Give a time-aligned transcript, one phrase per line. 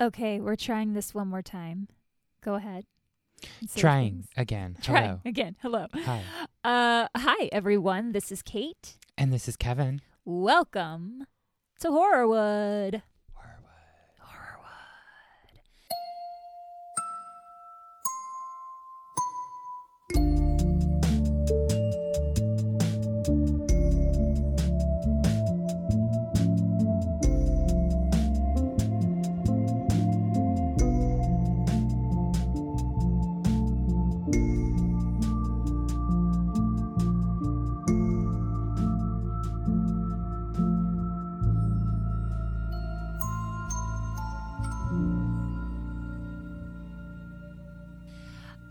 [0.00, 1.88] Okay, we're trying this one more time.
[2.42, 2.84] Go ahead.
[3.76, 4.28] Trying things.
[4.36, 4.76] again.
[4.82, 5.20] Trying Hello.
[5.24, 5.56] again.
[5.62, 5.86] Hello.
[5.94, 6.22] Hi.
[6.62, 8.12] Uh, hi everyone.
[8.12, 8.98] This is Kate.
[9.16, 10.02] And this is Kevin.
[10.26, 11.26] Welcome
[11.80, 12.92] to Horrorwood.
[12.92, 13.02] Horrorwood.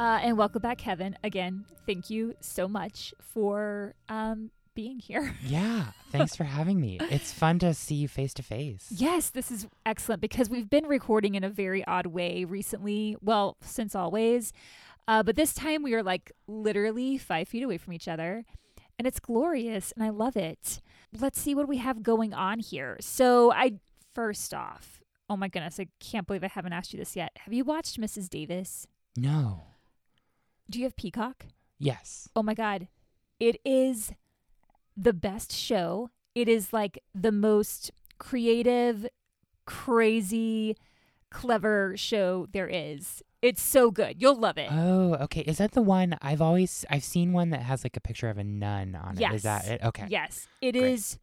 [0.06, 1.18] Uh, and welcome back, Kevin.
[1.24, 5.36] Again, thank you so much for um, being here.
[5.44, 5.86] Yeah.
[6.12, 7.00] Thanks for having me.
[7.10, 8.86] It's fun to see you face to face.
[8.92, 13.18] Yes, this is excellent because we've been recording in a very odd way recently.
[13.20, 14.54] Well, since always.
[15.08, 18.46] Uh, but this time we are like literally five feet away from each other.
[19.00, 20.82] And it's glorious and I love it.
[21.20, 22.98] Let's see what we have going on here.
[23.02, 23.80] So, I
[24.14, 27.32] first off, oh my goodness, I can't believe I haven't asked you this yet.
[27.38, 28.30] Have you watched Mrs.
[28.30, 28.86] Davis?
[29.18, 29.64] No.
[30.70, 31.46] Do you have Peacock?
[31.80, 32.30] Yes.
[32.36, 32.88] Oh my God.
[33.40, 34.14] It is
[34.96, 36.10] the best show.
[36.34, 39.08] It is like the most creative,
[39.66, 40.76] crazy,
[41.30, 43.22] clever show there is.
[43.42, 44.22] It's so good.
[44.22, 44.70] You'll love it.
[44.72, 45.42] Oh, okay.
[45.42, 48.38] Is that the one I've always I've seen one that has like a picture of
[48.38, 49.32] a nun on yes.
[49.32, 49.36] it.
[49.36, 49.84] Is that it?
[49.84, 50.06] Okay.
[50.10, 50.94] Yes, it Great.
[50.94, 51.20] is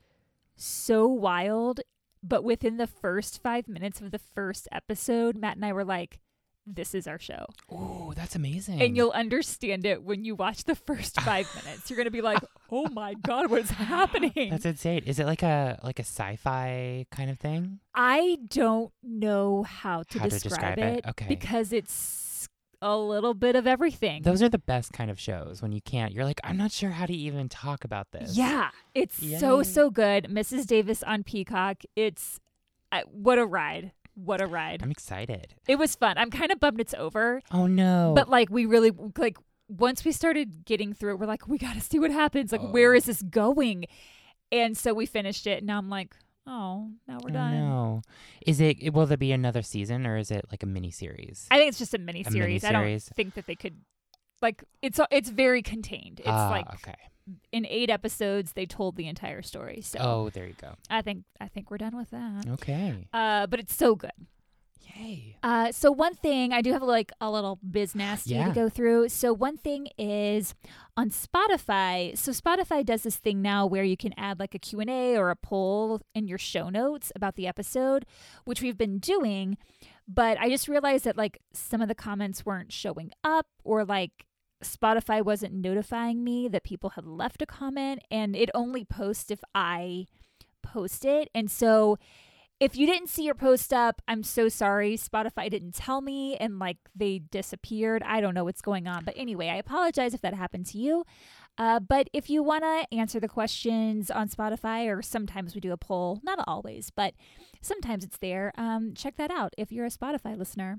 [0.54, 1.80] so wild.
[2.22, 6.20] But within the first five minutes of the first episode, Matt and I were like,
[6.66, 7.46] this is our show.
[7.70, 8.80] Oh, that's amazing.
[8.80, 11.90] And you'll understand it when you watch the first five minutes.
[11.90, 12.38] You're going to be like,
[12.70, 14.50] oh my God, what is happening?
[14.50, 15.02] That's insane.
[15.06, 17.80] Is it like a like a sci-fi kind of thing?
[17.94, 21.06] I don't know how to, How to describe, describe it, it?
[21.10, 21.26] Okay.
[21.28, 22.48] because it's
[22.80, 24.22] a little bit of everything.
[24.22, 26.12] Those are the best kind of shows when you can't.
[26.12, 28.36] You're like, I'm not sure how to even talk about this.
[28.36, 30.24] yeah, it's so so good.
[30.24, 30.66] Mrs.
[30.66, 31.82] Davis on Peacock.
[31.96, 32.40] It's
[32.90, 33.92] uh, what a ride.
[34.14, 34.82] What a ride.
[34.82, 35.54] I'm excited.
[35.66, 36.18] It was fun.
[36.18, 38.12] I'm kind of bummed it's over, Oh no.
[38.14, 39.36] but like we really like
[39.68, 42.52] once we started getting through it, we're like, we got to see what happens.
[42.52, 42.96] Like, where Oh.
[42.96, 43.86] is this going?
[44.50, 45.58] And so we finished it.
[45.58, 46.14] And now I'm like,
[46.46, 47.54] oh, now we're Oh, done.
[47.54, 48.02] No.
[48.46, 51.46] Is it will there be another season or is it like a mini series?
[51.50, 52.64] I think it's just a mini series.
[52.64, 53.76] I don't think that they could
[54.42, 56.20] like it's it's very contained.
[56.20, 56.96] It's Ah, like okay.
[57.52, 59.80] In 8 episodes they told the entire story.
[59.82, 60.74] So Oh, there you go.
[60.90, 62.46] I think I think we're done with that.
[62.48, 63.08] Okay.
[63.12, 64.10] Uh but it's so good.
[64.96, 65.36] Yay.
[65.42, 68.48] Uh so one thing I do have like a little biz nasty Yeah.
[68.48, 69.08] to go through.
[69.10, 70.54] So one thing is
[70.96, 72.16] on Spotify.
[72.18, 75.36] So Spotify does this thing now where you can add like a Q&A or a
[75.36, 78.04] poll in your show notes about the episode,
[78.44, 79.56] which we've been doing,
[80.08, 84.26] but I just realized that like some of the comments weren't showing up or like
[84.62, 89.40] Spotify wasn't notifying me that people had left a comment and it only posts if
[89.54, 90.06] I
[90.62, 91.28] post it.
[91.34, 91.98] And so
[92.60, 94.96] if you didn't see your post up, I'm so sorry.
[94.96, 98.04] Spotify didn't tell me and like they disappeared.
[98.06, 99.04] I don't know what's going on.
[99.04, 101.04] But anyway, I apologize if that happened to you.
[101.58, 105.72] Uh, but if you want to answer the questions on Spotify, or sometimes we do
[105.72, 107.14] a poll, not always, but
[107.60, 110.78] sometimes it's there, um, check that out if you're a Spotify listener.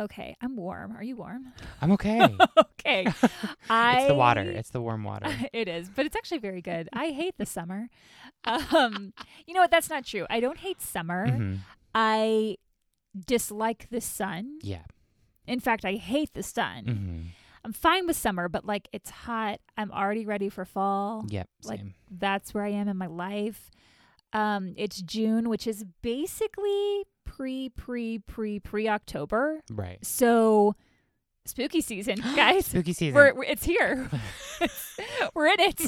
[0.00, 0.96] Okay, I'm warm.
[0.96, 1.52] Are you warm?
[1.80, 2.22] I'm okay.
[2.78, 3.06] okay.
[3.68, 4.40] I, it's the water.
[4.42, 5.26] It's the warm water.
[5.52, 6.88] it is, but it's actually very good.
[6.92, 7.88] I hate the summer.
[8.44, 9.12] Um,
[9.46, 9.70] you know what?
[9.70, 10.26] That's not true.
[10.30, 11.28] I don't hate summer.
[11.30, 11.54] hmm
[11.94, 12.56] I
[13.26, 14.58] dislike the sun.
[14.62, 14.84] Yeah.
[15.46, 16.84] In fact, I hate the sun.
[16.86, 17.22] hmm
[17.64, 19.60] I'm fine with summer, but like it's hot.
[19.76, 21.24] I'm already ready for fall.
[21.28, 21.48] Yep.
[21.64, 21.94] Like, Same.
[22.10, 23.70] That's where I am in my life.
[24.32, 27.04] Um, it's June, which is basically
[27.36, 29.60] pre, pre, pre, pre October.
[29.70, 30.04] Right.
[30.04, 30.74] So
[31.44, 32.66] spooky season, guys.
[32.66, 33.14] Spooky season.
[33.14, 34.08] We're, we're- it's here.
[35.34, 35.80] we're in it.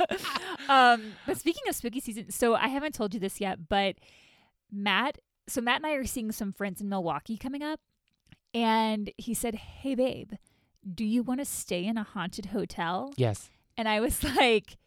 [0.68, 3.96] um, but speaking of spooky season, so I haven't told you this yet, but
[4.70, 5.18] Matt,
[5.48, 7.80] so Matt and I are seeing some friends in Milwaukee coming up,
[8.52, 10.32] and he said, "Hey, babe,
[10.94, 13.50] do you want to stay in a haunted hotel?" yes.
[13.76, 14.78] And I was like,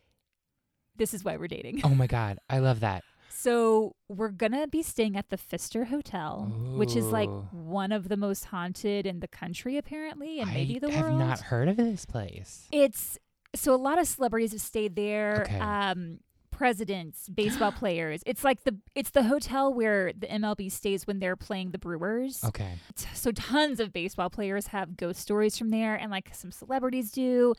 [0.96, 2.40] "This is why we're dating." Oh my god.
[2.50, 3.04] I love that.
[3.48, 8.18] So we're gonna be staying at the Pfister Hotel, which is like one of the
[8.18, 11.06] most haunted in the country, apparently, and maybe the world.
[11.06, 12.68] I have not heard of this place.
[12.74, 13.18] It's
[13.56, 15.44] so a lot of celebrities have stayed there.
[15.48, 15.60] Okay.
[15.60, 16.20] Um,
[16.52, 18.22] presidents, baseball players.
[18.26, 22.44] It's like the it's the hotel where the MLB stays when they're playing the Brewers.
[22.44, 22.74] Okay.
[23.14, 27.54] So tons of baseball players have ghost stories from there, and like some celebrities do.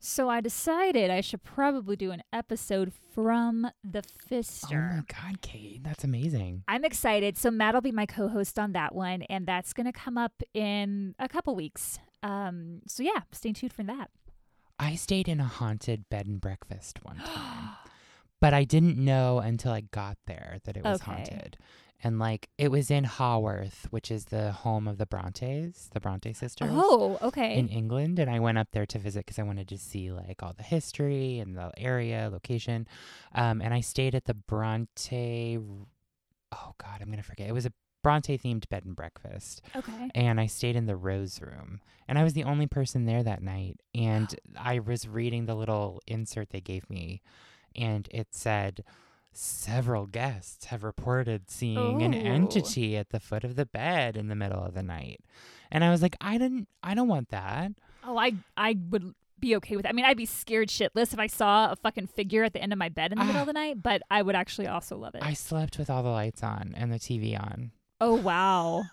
[0.00, 4.90] So I decided I should probably do an episode from the Pfister.
[4.92, 6.62] Oh my God, Kate, that's amazing.
[6.68, 7.38] I'm excited.
[7.38, 10.42] So Matt will be my co-host on that one, and that's going to come up
[10.52, 11.98] in a couple weeks.
[12.22, 14.10] Um, so yeah, stay tuned for that.
[14.78, 17.70] I stayed in a haunted bed and breakfast one time,
[18.40, 21.12] but I didn't know until I got there that it was Okay.
[21.12, 21.56] haunted.
[22.04, 26.34] And like it was in Haworth, which is the home of the Brontes, the Bronte
[26.34, 26.68] sisters.
[26.70, 27.56] Oh, okay.
[27.56, 30.42] in England, and I went up there to visit because I wanted to see like
[30.42, 32.86] all the history and the area, location.
[33.34, 35.58] Um, and I stayed at the Bronte.
[36.52, 37.48] Oh God, I'm gonna forget.
[37.48, 37.72] It was a
[38.02, 40.10] Bronte themed bed and breakfast, okay.
[40.14, 43.42] and I stayed in the Rose Room, and I was the only person there that
[43.42, 43.80] night.
[43.94, 44.28] And
[44.58, 47.22] I was reading the little insert they gave me,
[47.74, 48.84] and it said.
[49.36, 54.34] Several guests have reported seeing an entity at the foot of the bed in the
[54.36, 55.20] middle of the night.
[55.70, 57.72] And I was like, I didn't I don't want that.
[58.04, 59.84] Oh, I I would be okay with.
[59.86, 59.88] It.
[59.88, 62.72] I mean, I'd be scared shitless if I saw a fucking figure at the end
[62.72, 63.42] of my bed in the middle Ah.
[63.42, 65.22] of the night, but I would actually also love it.
[65.22, 67.72] I slept with all the lights on and the TV on.
[68.00, 68.84] oh wow.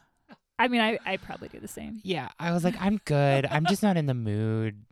[0.57, 1.99] I mean, I I probably do the same.
[2.03, 3.45] Yeah, I was like, I'm good.
[3.45, 4.85] I'm just not in the mood.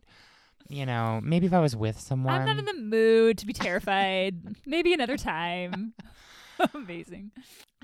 [0.70, 2.32] You know, maybe if I was with someone.
[2.32, 4.36] I'm not in the mood to be terrified.
[4.66, 5.94] Maybe another time.
[6.74, 7.32] Amazing.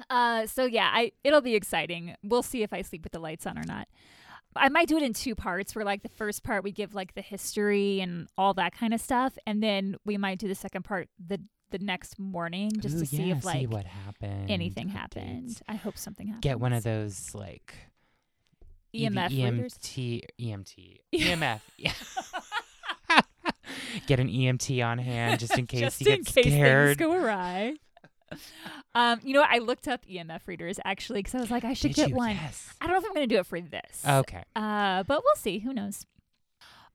[0.08, 2.14] Uh, so yeah, I it'll be exciting.
[2.22, 3.88] We'll see if I sleep with the lights on or not.
[4.54, 7.14] I might do it in two parts where like the first part we give like
[7.14, 10.82] the history and all that kind of stuff and then we might do the second
[10.82, 11.40] part the
[11.70, 14.50] the next morning just Ooh, to see yeah, if like what happened.
[14.50, 15.60] anything happened.
[15.68, 16.42] I hope something happened.
[16.42, 17.74] Get one of those like
[18.94, 19.74] EMF readers.
[19.74, 21.60] EMT EMT EMF.
[21.76, 21.92] Yeah.
[24.06, 26.98] Get an EMT on hand just in case just you in get case scared.
[26.98, 27.74] things go awry.
[28.94, 29.50] Um, you know what?
[29.50, 32.16] I looked up EMF readers actually because I was like, I should Did get you?
[32.16, 32.30] one.
[32.34, 32.72] Yes.
[32.80, 34.02] I don't know if I'm going to do it for this.
[34.06, 34.42] Okay.
[34.56, 35.58] Uh, but we'll see.
[35.60, 36.06] Who knows?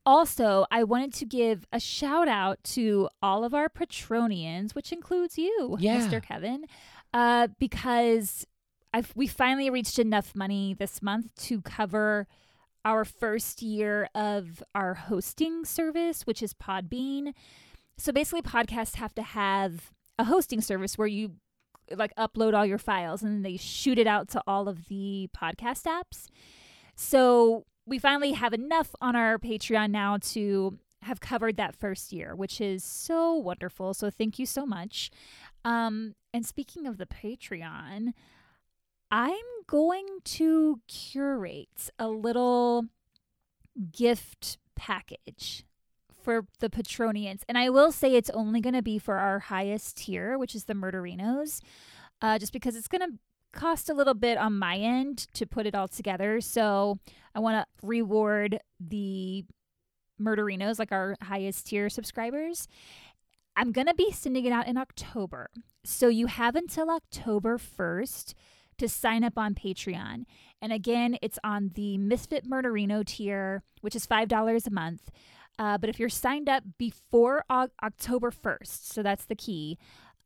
[0.06, 5.38] Also, I wanted to give a shout out to all of our Patronians, which includes
[5.38, 6.00] you, Yeah.
[6.00, 6.22] Mr.
[6.24, 6.66] Kevin,
[7.14, 8.48] uh, because
[8.94, 12.28] I've, we finally reached enough money this month to cover
[12.86, 17.34] our first year of our hosting service, which is Podbean.
[17.98, 21.34] So basically, podcasts have to have a hosting service where you
[21.96, 25.84] like upload all your files and they shoot it out to all of the podcast
[25.84, 26.28] apps.
[26.96, 32.36] So we finally have enough on our Patreon now to have covered that first year,
[32.36, 33.94] which is so wonderful.
[33.94, 35.10] So thank you so much.
[35.66, 38.14] Um, and speaking of the Patreon,
[39.12, 39.36] I'm
[39.68, 42.86] going to curate a little
[43.92, 45.66] gift package
[46.24, 47.42] for the Patronians.
[47.50, 50.66] And I will say it's only going to be for our highest tier, which is
[50.66, 51.62] the Murderinos,
[52.22, 53.18] uh, just because it's going to
[53.52, 56.40] cost a little bit on my end to put it all together.
[56.40, 57.00] So
[57.36, 59.44] I want to reward the
[60.22, 62.68] Murderinos, like our highest tier subscribers.
[63.58, 65.50] I'm going to be sending it out in October.
[65.84, 68.34] So you have until October 1st
[68.82, 70.26] to sign up on Patreon.
[70.62, 75.12] And again, it's on the Misfit Murderino tier, which is $5 a month.
[75.60, 79.78] Uh, but if you're signed up before o- October 1st, so that's the key,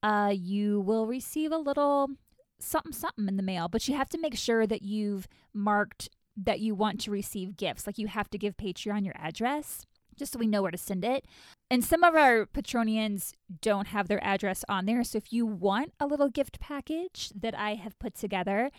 [0.02, 2.10] uh, you will receive a little
[2.57, 3.68] something something in the mail.
[3.68, 7.86] But you have to make sure that you've marked that you want to receive gifts.
[7.86, 11.03] Like you have to give Patreon your address just so we know where to send
[11.03, 11.25] it.
[11.69, 15.03] And some of our Patronians don't have their address on there.
[15.03, 18.71] So if you want a little gift package that I have put together,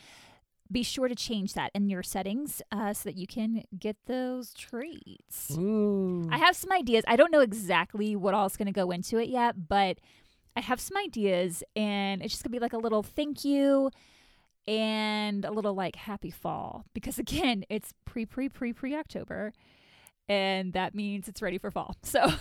[0.71, 4.53] be sure to change that in your settings uh, so that you can get those
[4.53, 5.57] treats.
[5.57, 6.29] Ooh.
[6.31, 7.05] I have some ideas.
[7.07, 9.99] I don't know exactly what all is going to go into it yet, but
[10.57, 13.91] I have some ideas, and it's just going to be like a little thank you
[14.67, 19.53] and a little like happy fall because again, it's pre pre pre pre October,
[20.29, 21.97] and that means it's ready for fall.
[22.05, 22.33] So,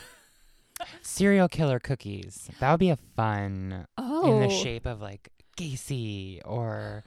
[1.02, 2.50] Serial killer cookies.
[2.60, 7.04] That would be a fun oh, in the shape of like Gacy or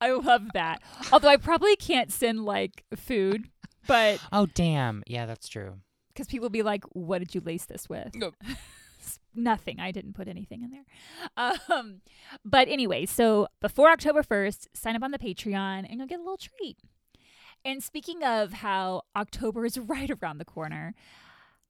[0.00, 0.80] I love that.
[1.12, 3.50] Although I probably can't send like food,
[3.86, 5.74] but oh damn yeah that's true.
[6.08, 8.34] because people be like, "What did you lace this with?" Nope.
[9.34, 9.78] Nothing.
[9.78, 10.84] I didn't put anything in there.
[11.36, 12.00] Um,
[12.44, 16.22] but anyway, so before October first, sign up on the Patreon and you'll get a
[16.22, 16.78] little treat.
[17.66, 20.94] And speaking of how October is right around the corner,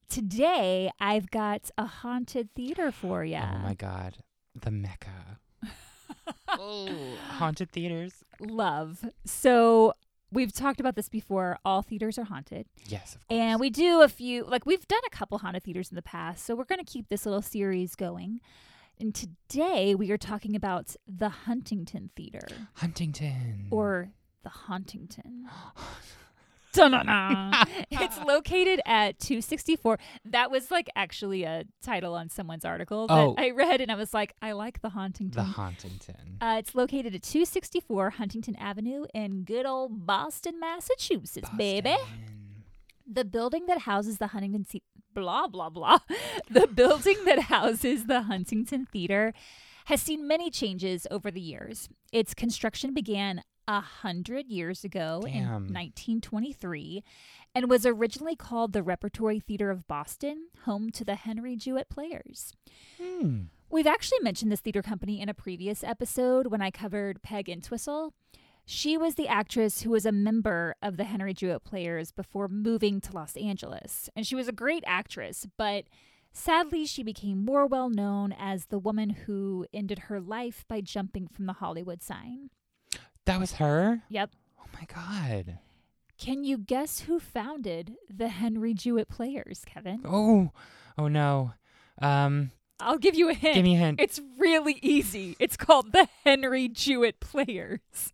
[0.07, 3.41] today I've got a haunted theater for you.
[3.41, 4.17] Oh my god,
[4.53, 5.39] the mecca.
[6.49, 8.23] oh, haunted theaters.
[8.39, 9.05] Love.
[9.25, 9.93] So
[10.31, 11.57] we've talked about this before.
[11.65, 12.67] All theaters are haunted.
[12.85, 13.39] Yes, of course.
[13.39, 16.45] And we do a few, like we've done a couple haunted theaters in the past,
[16.45, 18.39] so we're going to keep this little series going.
[18.99, 24.09] And today we are talking about the Huntington Theater Huntington or
[24.47, 25.49] the Hauntington.
[27.89, 29.97] It's located at 264.
[30.25, 33.35] That was like actually a title on someone's article that Oh.
[33.37, 35.31] I read, and I was like, I like the Hauntington.
[35.31, 36.37] The Hauntington.
[36.41, 41.95] uh, it's located at 264 Huntington Avenue in good old Boston, Massachusetts, baby.
[43.11, 45.99] The building that houses the Huntington Se- blah blah blah.
[46.51, 49.33] the building that houses the Huntington Theater
[49.85, 51.89] has seen many changes over the years.
[52.11, 57.03] Its construction began a hundred years ago in 1923
[57.53, 62.53] and was originally called the Repertory Theater of Boston, home to the Henry Jewett Players.
[63.01, 63.43] Hmm.
[63.69, 68.13] We've actually mentioned this theater company in a previous episode when I covered Peg Entwistle.
[68.65, 73.01] She was the actress who was a member of the Henry Jewett Players before moving
[73.01, 74.09] to Los Angeles.
[74.15, 75.85] And she was a great actress, but
[76.31, 81.27] sadly, she became more well known as the woman who ended her life by jumping
[81.27, 82.49] from the Hollywood sign.
[83.27, 84.01] That was her?
[84.07, 84.31] Yep.
[84.59, 85.59] Oh my god.
[86.17, 90.01] Can you guess who founded the Henry Jewett Players, Kevin?
[90.05, 90.51] Oh.
[90.97, 91.51] Oh no.
[92.01, 93.55] Um I'll give you a hint.
[93.55, 93.99] give me a hint.
[93.99, 95.35] It's really easy.
[95.39, 98.13] It's called the Henry Jewett Players.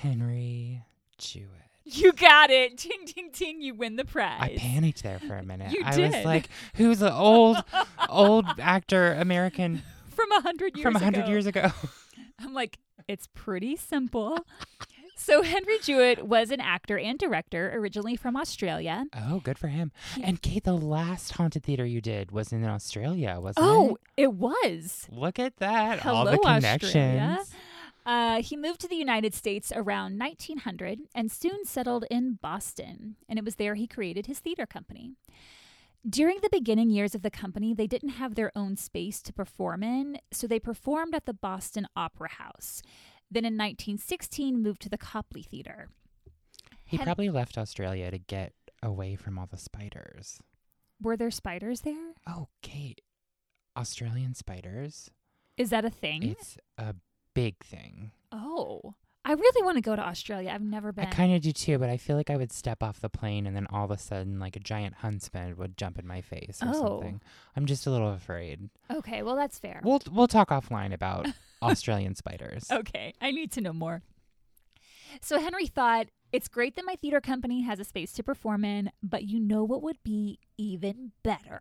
[0.00, 0.84] Henry
[1.18, 1.50] Jewett.
[1.84, 2.76] You got it.
[2.78, 3.60] Ding, ding, ding.
[3.60, 4.38] You win the prize.
[4.40, 5.72] I panicked there for a minute.
[5.72, 7.58] You I was like, who's the old
[8.08, 11.70] old actor American From a hundred years from a hundred years ago?
[12.40, 14.38] I'm like, it's pretty simple.
[15.16, 19.06] so Henry Jewett was an actor and director, originally from Australia.
[19.14, 19.92] Oh, good for him.
[20.22, 23.90] And Kate, the last haunted theater you did was in Australia, wasn't Oh, it?
[23.90, 25.06] Oh, it was.
[25.10, 26.04] Look at that.
[26.06, 27.54] All the Hello, connections.
[28.06, 33.38] Uh, he moved to the United States around 1900 and soon settled in Boston, and
[33.38, 35.12] it was there he created his theater company.
[36.08, 39.82] During the beginning years of the company, they didn't have their own space to perform
[39.82, 42.82] in, so they performed at the Boston Opera House.
[43.30, 45.88] Then in 1916, moved to the Copley Theater.
[46.84, 50.40] He Hen- probably left Australia to get away from all the spiders.
[51.02, 52.14] Were there spiders there?
[52.26, 53.02] Oh, Kate.
[53.76, 55.10] Australian spiders.
[55.56, 56.22] Is that a thing?
[56.22, 56.94] It's a
[57.34, 58.12] big thing.
[58.32, 58.94] oh,
[59.24, 60.50] I really want to go to Australia.
[60.54, 61.04] I've never been.
[61.06, 63.46] I kind of do too, but I feel like I would step off the plane
[63.46, 66.60] and then all of a sudden, like a giant huntsman would jump in my face
[66.62, 66.72] or Oh.
[67.00, 67.20] something.
[67.54, 68.70] I'm just a little afraid.
[68.90, 69.80] okay, well that's fair.
[69.84, 71.26] We'll we'll talk offline about
[71.62, 72.66] Australian spiders.
[72.70, 74.02] Okay, I need to know more.
[75.20, 78.90] So Henry thought, it's great that my theater company has a space to perform in,
[79.02, 81.60] but you know what would be even better?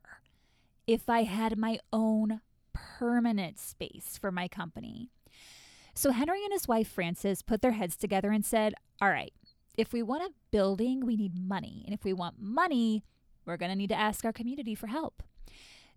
[0.86, 2.40] If I had my own
[2.74, 5.10] permanent space for my company.
[5.98, 9.34] So Henry and his wife Frances put their heads together and said, All right,
[9.80, 11.82] if we want a building, we need money.
[11.86, 13.04] And if we want money,
[13.48, 15.24] we're going to need to ask our community for help.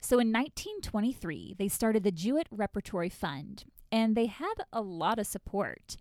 [0.01, 5.27] So in 1923, they started the Jewett Repertory Fund, and they had a lot of
[5.27, 5.99] support.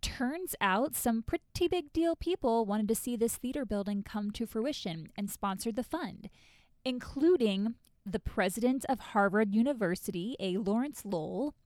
[0.00, 4.46] Turns out some pretty big deal people wanted to see this theater building come to
[4.46, 6.30] fruition and sponsored the fund,
[6.84, 7.74] including
[8.06, 10.56] the president of Harvard University, A.
[10.58, 11.56] Lawrence Lowell,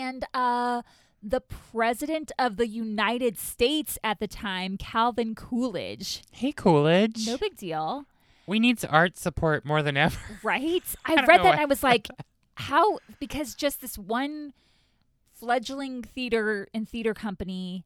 [0.00, 0.82] and uh,
[1.22, 6.22] the president of the United States at the time, Calvin Coolidge.
[6.32, 7.26] Hey, Coolidge.
[7.26, 8.06] No big deal.
[8.46, 10.18] We need art support more than ever.
[10.42, 10.82] Right?
[11.04, 11.50] I, don't read that why.
[11.52, 12.08] and I was like,
[12.56, 12.98] how?
[13.20, 14.52] Because just this one
[15.34, 17.84] fledgling theater and theater company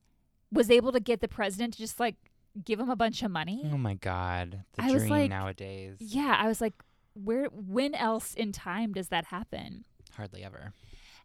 [0.52, 2.16] was able to get the president to just like
[2.64, 3.62] give him a bunch of money.
[3.70, 5.96] Oh my God, the I was dream like- nowadays.
[6.00, 6.74] Yeah, I was like,
[7.14, 7.46] where?
[7.46, 9.84] When else in time does that happen?
[10.16, 10.72] Hardly ever.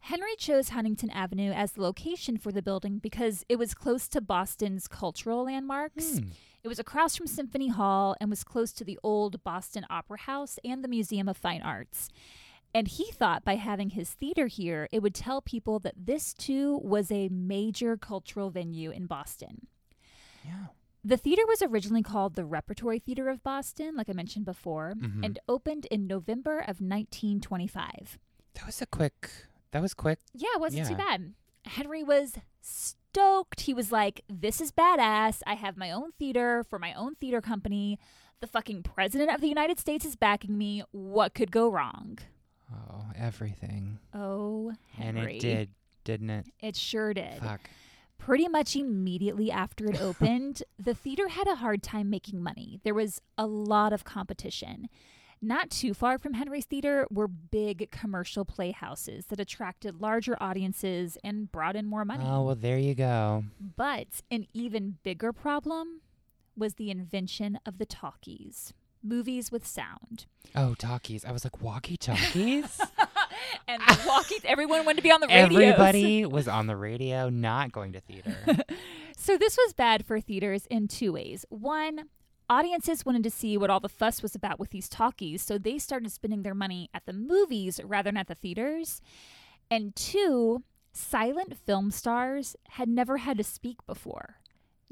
[0.02, 4.22] Henry chose Huntington Avenue as the location for the building because it was close to
[4.22, 6.20] Boston's cultural landmarks.
[6.20, 6.26] Hmm.
[6.64, 10.58] It was across from Symphony Hall and was close to the old Boston Opera House
[10.64, 12.10] and the Museum of Fine Arts.
[12.74, 16.80] And he thought by having his theater here, it would tell people that this too
[16.84, 19.68] was a major cultural venue in Boston.
[20.46, 20.68] Yeah.
[21.04, 25.26] The theater was originally called the Repertory Theater of Boston, like I mentioned before, Mhm.
[25.26, 28.20] and opened in November of 1925.
[28.54, 29.30] That was a quick.
[29.72, 30.20] That was quick.
[30.34, 31.34] Yeah, it wasn't too bad.
[31.66, 33.62] Henry was stoked.
[33.62, 35.42] He was like, This is badass.
[35.48, 38.00] I have my own theater for my own theater company.
[38.40, 40.84] The fucking president of the United States is backing me.
[40.92, 42.18] What could go wrong?
[42.74, 44.00] Oh, everything.
[44.14, 45.22] Oh, Henry.
[45.22, 45.70] And it did,
[46.04, 46.48] didn't it?
[46.60, 47.40] It sure did.
[47.40, 47.62] Fuck.
[48.18, 52.80] Pretty much immediately after it opened, the theater had a hard time making money.
[52.84, 54.90] There was a lot of competition.
[55.42, 61.52] Not too far from Henry's Theater were big commercial playhouses that attracted larger audiences and
[61.52, 62.24] brought in more money.
[62.28, 63.46] Oh well, there you go.
[63.60, 66.02] But an even bigger problem
[66.56, 70.26] was the invention of the talkies, movies with sound.
[70.56, 71.26] Oh, talkies.
[71.26, 72.80] I was like walkie talkies.
[73.68, 75.60] and the walkies, everyone wanted to be on the radio.
[75.60, 78.36] Everybody was on the radio, not going to theater.
[79.18, 81.46] So this was bad for theaters in two ways.
[81.50, 82.06] One,
[82.52, 85.80] audiences wanted to see what all the fuss was about with these talkies, so they
[85.80, 89.02] started spending their money at the movies rather than at the theaters.
[89.70, 94.41] And two, silent film stars had never had to speak before.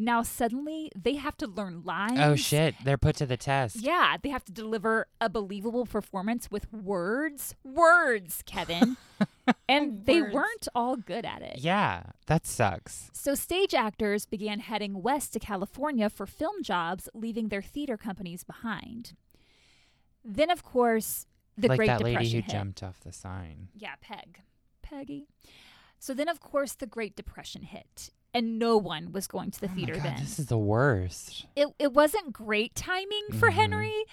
[0.02, 2.20] Now suddenly they have to learn oh, lines.
[2.20, 3.76] Oh shit, they're put to the test.
[3.76, 7.54] Yeah, they have to deliver a believable performance with words.
[7.66, 8.96] Words, Kevin.
[9.68, 10.34] and they Words.
[10.34, 11.60] weren't all good at it.
[11.60, 13.12] Yeah, that sucks.
[13.12, 18.46] So stage actors began heading west to California for film jobs, leaving their theater companies
[18.46, 19.18] behind.
[20.24, 21.26] Then, of course,
[21.58, 22.50] the like Great that Depression lady who hit.
[22.50, 23.68] jumped off the sign.
[23.76, 24.44] Yeah, Peg.
[24.82, 25.28] Peggy.
[26.00, 29.70] So then, of course, the Great Depression hit, and no one was going to the
[29.72, 30.18] oh theater God, then.
[30.20, 31.46] this is the worst.
[31.56, 33.54] it, it wasn't great timing for Mhm.
[33.54, 34.04] Henry.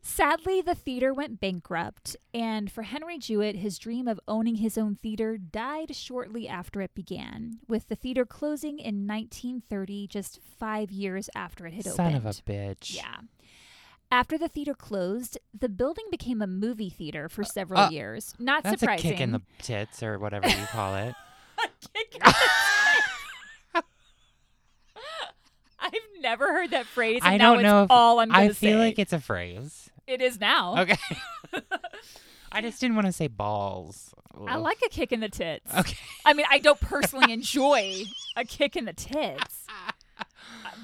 [0.00, 4.94] Sadly, the theater went bankrupt, and for Henry Jewett, his dream of owning his own
[4.94, 11.28] theater died shortly after it began, with the theater closing in 1930, just five years
[11.34, 12.22] after it had Son opened.
[12.22, 12.94] Son of a bitch.
[12.96, 13.16] Yeah.
[14.10, 18.34] After the theater closed, the building became a movie theater for several uh, years.
[18.38, 19.10] Not That's surprising.
[19.10, 21.14] a kick in the tits or whatever you call it.
[21.94, 22.32] Kick in the
[23.74, 23.84] tits.
[25.94, 27.20] I've never heard that phrase.
[27.24, 28.76] And I don't it's know if all I'm gonna I feel say.
[28.76, 29.90] like it's a phrase.
[30.06, 30.78] It is now.
[30.78, 30.96] Okay.
[32.52, 34.14] I just didn't want to say balls.
[34.46, 35.70] I like a kick in the tits.
[35.76, 35.96] Okay.
[36.24, 38.04] I mean, I don't personally enjoy
[38.36, 39.66] a kick in the tits,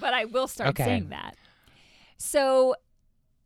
[0.00, 0.84] but I will start Okay.
[0.84, 1.36] saying that.
[2.18, 2.74] So,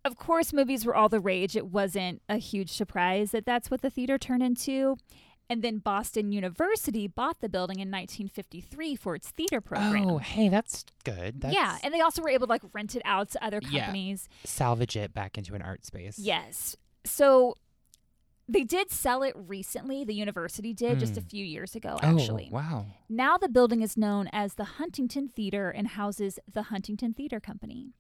[0.05, 1.57] of course, movies were all the rage.
[1.57, 4.97] It wasn't a huge surprise that that's what the theater turned into.
[5.50, 10.07] And then Boston University bought the building in 1953 for its theater program.
[10.11, 11.40] Oh, hey, that's good.
[11.40, 13.87] That's yeah, and they also were able to like rent it out to other Yeah.
[13.87, 14.28] companies.
[14.45, 16.19] salvage it back into an art space.
[16.19, 16.76] Yes.
[17.05, 17.55] So
[18.47, 20.05] they did sell it recently.
[20.05, 21.31] The university did just a Mm.
[21.31, 22.49] few years ago, Oh, actually.
[22.50, 22.87] wow.
[23.09, 27.93] Now the building is known as the Huntington Theater and houses the Huntington Theater Company.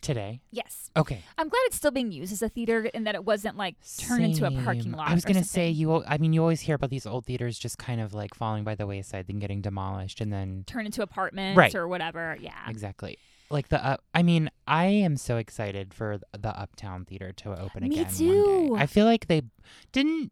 [0.00, 0.40] Today.
[0.52, 0.90] Yes.
[0.96, 1.20] Okay.
[1.36, 4.24] I'm glad it's still being used as a theater and that it wasn't like turned
[4.24, 5.08] into a parking lot.
[5.10, 6.04] I was going gonna to say you.
[6.04, 8.74] I mean, you always hear about these old theaters just kind of like falling by
[8.76, 11.74] the wayside, then getting demolished, and then turn into apartments Right.
[11.74, 12.36] or whatever.
[12.40, 12.52] Yeah.
[12.68, 13.18] exactly
[13.50, 13.84] like the.
[13.84, 18.04] Uh, I mean, I am so excited for the Uptown Theater to open Me again.
[18.04, 18.76] one too.
[18.78, 19.42] I feel like they
[19.92, 20.30] didn't.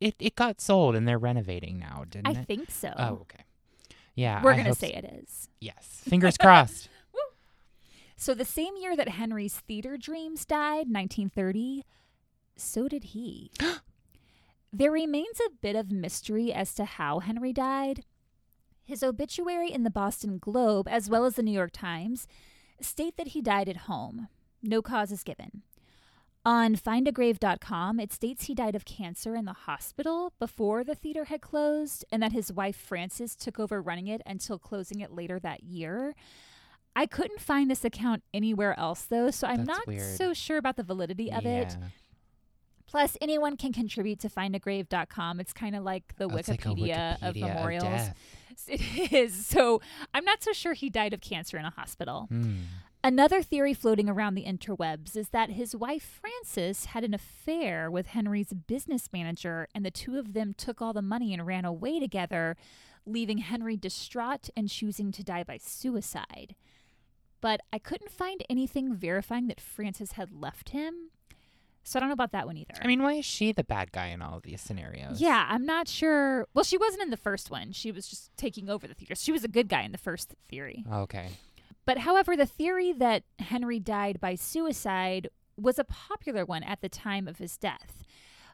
[0.00, 2.38] It it got sold and they're renovating now, didn't they?
[2.38, 2.46] I it?
[2.46, 2.92] think so.
[2.96, 3.44] Oh, okay.
[4.14, 5.48] Yeah, We're I going to say s- it is.
[5.60, 6.02] yes.
[6.08, 6.88] Fingers crossed.
[8.20, 11.84] So the same year that Henry's theater dreams died, 1930,
[12.56, 13.52] so did he.
[14.72, 18.04] there remains a bit of mystery as to how Henry died.
[18.82, 22.26] His obituary in the Boston Globe, as well as the New York Times,
[22.80, 24.26] state that he died at home.
[24.64, 25.62] No cause is given.
[26.44, 31.40] On findagrave.com, it states he died of cancer in the hospital before the theater had
[31.40, 35.62] closed and that his wife Frances took over running it until closing it later that
[35.62, 36.16] year.
[36.96, 40.16] I couldn't find this account anywhere else though, so I'm That's not weird.
[40.16, 41.76] so sure about the validity of it.
[42.86, 45.40] Plus, anyone can contribute to findagrave.com.
[45.40, 47.84] It's kind of like the Oh, it's like Wikipedia, of memorials.
[47.84, 48.16] death.
[48.66, 49.46] It is.
[49.46, 49.80] So
[50.12, 52.26] I'm not so sure he died of cancer in a hospital.
[52.28, 52.56] Hmm.
[53.04, 58.08] Another theory floating around the interwebs is that his wife Frances had an affair with
[58.08, 62.00] Henry's business manager, and the two of them took all the money and ran away
[62.00, 62.56] together,
[63.06, 66.56] leaving Henry distraught and choosing to die by suicide.
[67.40, 71.10] But I couldn't find anything verifying that Frances had left him.
[71.84, 72.74] So I don't know about that one either.
[72.82, 75.20] I mean, why is she the bad guy in all of these scenarios?
[75.20, 76.46] yeah, I'm not sure.
[76.52, 77.72] Well, she wasn't in the first one.
[77.72, 79.14] She was just taking over the theater.
[79.14, 80.84] She was a good guy in the first theory.
[80.92, 81.28] Okay.
[81.86, 86.90] But however, the theory that Henry died by suicide was a popular one at the
[86.90, 88.04] time of his death.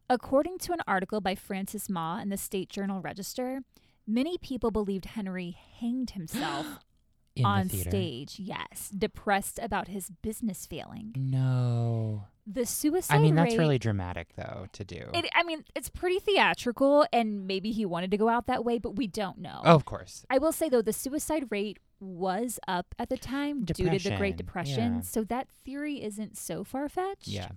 [0.09, 3.63] According to an article by Francis Ma in the State Journal Register,
[4.07, 6.67] many people believed Henry hanged himself
[7.37, 11.13] In on the stage, yes, depressed about his business failing.
[11.17, 12.27] No.
[12.47, 15.09] The suicide I mean, that's rate- really dramatic, though, to do.
[15.15, 18.79] It, I mean, it's pretty theatrical, and maybe he wanted to go out that way,
[18.79, 19.63] but we don't know.
[19.65, 20.25] oh, of course.
[20.31, 24.17] I will say though, the suicide rate was up at the time due to the
[24.17, 25.01] Great Depression, Depression, yeah.
[25.01, 27.29] so that theory isn't so far fetched.
[27.29, 27.49] Yeah.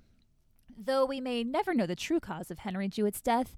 [0.75, 3.55] Though we may never know the true cause of Henry Jewett's death,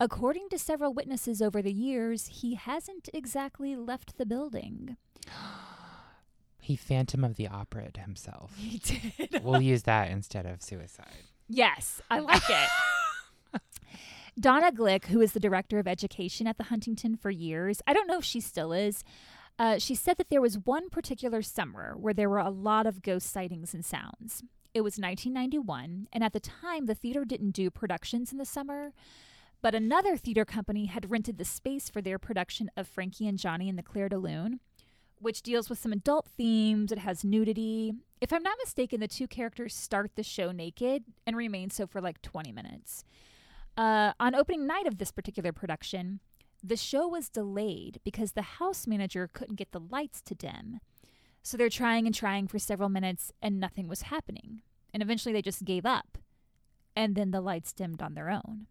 [0.00, 4.96] according to several witnesses over the years, he hasn't exactly left the building.
[6.60, 8.56] He Phantom of the Opera himself.
[8.56, 9.42] He did.
[9.44, 11.24] we'll use that instead of suicide.
[11.48, 13.60] yes, I like it.
[14.40, 18.08] Donna Glick, who is the director of education at the Huntington for years, I don't
[18.08, 19.04] know if she still is.
[19.58, 23.02] Uh, she said that there was one particular summer where there were a lot of
[23.02, 24.42] ghost sightings and sounds.
[24.72, 28.92] It was 1991, and at the time, the theater didn't do productions in the summer,
[29.62, 33.68] but another theater company had rented the space for their production of Frankie and Johnny
[33.68, 34.58] and the Clair de Lune.
[35.18, 36.92] Which deals with some adult themes.
[36.92, 37.94] It has nudity.
[38.20, 42.00] If I'm not mistaken, the two characters start the show naked and remain so for
[42.00, 43.04] like 20 minutes.
[43.76, 46.20] Uh, on opening night of this particular production,
[46.62, 50.80] the show was delayed because the house manager couldn't get the lights to dim.
[51.42, 54.62] So they're trying and trying for several minutes and nothing was happening.
[54.92, 56.16] And eventually they just gave up.
[56.96, 58.66] And then the lights dimmed on their own.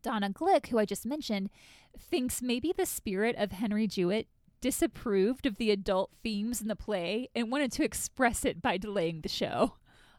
[0.00, 1.50] Donna Glick, who I just mentioned,
[1.98, 4.28] thinks maybe the spirit of Henry Jewett
[4.66, 9.20] disapproved of the adult themes in the play and wanted to express it by delaying
[9.20, 9.74] the show.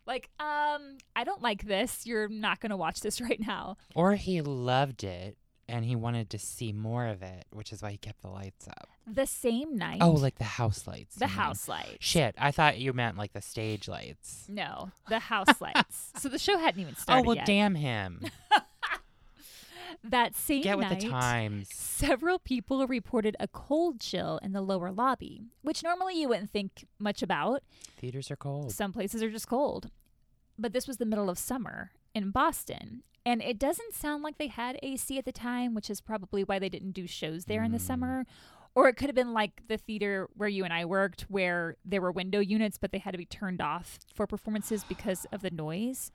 [0.06, 2.06] Like, um, I don't like this.
[2.06, 3.76] You're not going to watch this right now.
[3.94, 7.92] Or he loved it and he wanted to see more of it, which is why
[7.92, 8.88] he kept the lights up.
[9.06, 9.98] The same night.
[10.00, 11.16] Oh, like the house lights.
[11.16, 11.38] the you mean.
[11.38, 11.98] house lights.
[12.00, 14.46] Shit, I thought you meant like the stage lights.
[14.48, 16.12] No, the house lights.
[16.20, 17.46] So the show hadn't even started oh well, yet.
[17.46, 18.22] damn him!
[20.10, 21.70] That same Get with night, the times.
[21.74, 26.86] several people reported a cold chill in the lower lobby, which normally you wouldn't think
[27.00, 27.64] much about.
[27.98, 28.72] Theaters are cold.
[28.72, 29.90] Some places are just cold.
[30.58, 33.04] But this was the middle of summer in Boston.
[33.26, 36.60] And it doesn't sound like they had AC at the time, which is probably why
[36.60, 37.82] they didn't do shows there in the Mm.
[37.82, 38.26] summer.
[38.74, 42.00] Or it could have been like the theater where you and I worked, where there
[42.02, 45.50] were window units, but they had to be turned off for performances because of the
[45.50, 46.12] noise.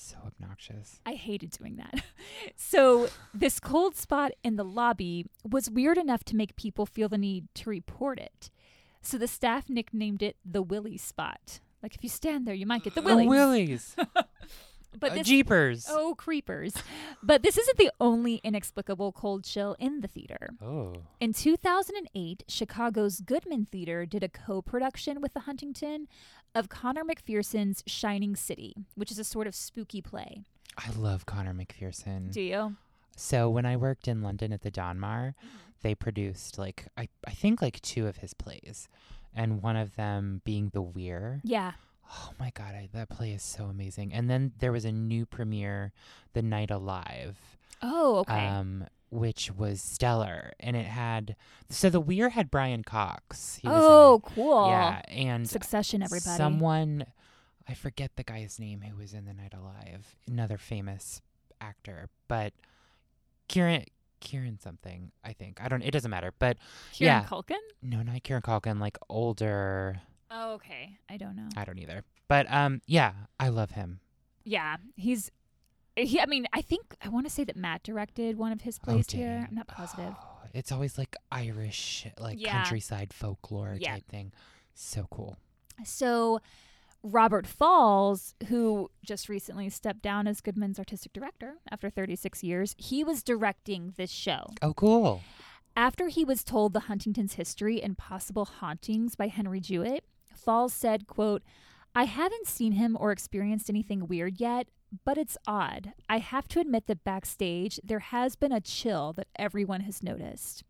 [0.00, 1.00] So obnoxious.
[1.04, 2.04] I hated doing that.
[2.56, 7.18] so, this cold spot in the lobby was weird enough to make people feel the
[7.18, 8.48] need to report it.
[9.02, 11.58] So, the staff nicknamed it the Willie spot.
[11.82, 13.28] Like, if you stand there, you might get the Willies.
[13.28, 13.96] Willies.
[14.98, 15.86] But Uh, Jeepers.
[15.88, 16.74] oh, creepers.
[17.22, 20.50] But this isn't the only inexplicable cold chill in the theater.
[20.62, 21.02] Oh.
[21.20, 26.08] In 2008, Chicago's Goodman Theater did a co production with the Huntington
[26.54, 30.42] of Conor McPherson's Shining City, which is a sort of spooky play.
[30.76, 32.30] I love Conor McPherson.
[32.32, 32.76] Do you?
[33.16, 35.34] So when I worked in London at the Donmar,
[35.82, 38.88] they produced like I, I think like two of his plays,
[39.34, 41.40] and one of them being The Weir.
[41.44, 41.72] Yeah.
[42.10, 44.12] Oh my god, I, that play is so amazing.
[44.14, 45.92] And then there was a new premiere,
[46.32, 47.36] The Night Alive,
[47.82, 48.46] Oh, okay.
[48.46, 51.36] um, which was stellar, and it had
[51.70, 53.56] so The Weir had Brian Cox.
[53.56, 54.68] He oh, cool.
[54.68, 56.36] yeah, and Succession, everybody.
[56.36, 57.06] Someone,
[57.68, 60.16] I forget the guy's name who was in The Night Alive.
[60.26, 61.20] Another famous
[61.60, 62.52] actor, but
[63.48, 63.84] Kieran
[64.20, 65.10] Kieran something.
[65.24, 65.82] I think I don't.
[65.82, 66.32] It doesn't matter.
[66.38, 66.58] But
[66.92, 67.28] Kieran yeah.
[67.28, 67.58] Culkin?
[67.82, 68.80] no, not Kieran Culkin.
[68.80, 70.00] Like older.
[70.30, 70.98] Oh, okay.
[71.08, 71.48] I don't know.
[71.56, 72.04] I don't either.
[72.28, 74.00] But um, yeah, I love him.
[74.44, 75.30] Yeah, he's.
[75.98, 78.78] He, I mean, I think I want to say that Matt directed one of his
[78.82, 79.46] oh, plays did here.
[79.48, 80.14] I'm not positive.
[80.16, 82.52] Oh, it's always like Irish, like Yeah.
[82.52, 83.94] countryside folklore Yeah.
[83.94, 84.32] type thing.
[84.74, 85.36] So cool.
[85.84, 86.40] So,
[87.02, 93.04] Robert Falls, who just recently stepped down as Goodman's artistic director after 36 years, he
[93.04, 94.46] was directing this show.
[94.62, 95.22] Oh, cool.
[95.76, 101.06] After he was told the Huntington's history and possible hauntings by Henry Jewett, Falls said,
[101.06, 101.42] quote,
[101.98, 104.68] I haven't seen him or experienced anything weird yet,
[105.04, 105.94] but it's odd.
[106.08, 110.62] I have to admit that backstage there has been a chill that everyone has noticed.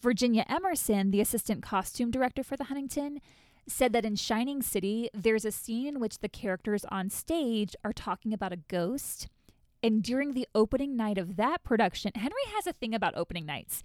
[0.00, 3.18] Virginia Emerson, the assistant costume director for the Huntington,
[3.66, 7.92] said that in Shining City, there's a scene in which the characters on stage are
[7.92, 9.26] talking about a ghost.
[9.82, 13.82] And during the opening night of that production, Henry has a thing about opening nights.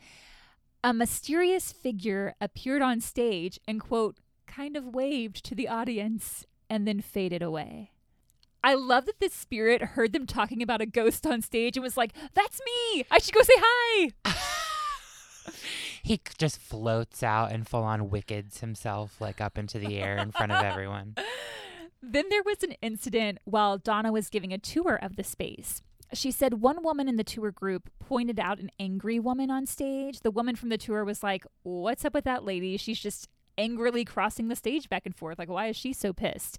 [0.84, 6.88] A mysterious figure appeared on stage and, quote, kind of waved to the audience and
[6.88, 7.92] then faded away.
[8.64, 11.98] I love that this spirit heard them talking about a ghost on stage and was
[11.98, 13.06] like, That's me!
[13.10, 14.12] I should go say hi!
[16.02, 20.32] He just floats out and full on wickeds himself like up into the air in
[20.32, 21.16] front of everyone.
[22.02, 25.82] Then there was an incident while Donna was giving a tour of the space.
[26.14, 30.22] She said one woman in the tour group pointed out an angry woman on stage.
[30.22, 32.78] The woman from the tour was like, What's up with that lady?
[32.78, 33.28] She's just
[33.60, 35.38] angrily crossing the stage back and forth.
[35.38, 36.58] Like, why is she so pissed?